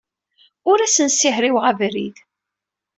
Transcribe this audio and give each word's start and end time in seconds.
Ur 0.69 0.77
asent-ssihriweɣ 0.81 1.63
abrid. 1.71 2.17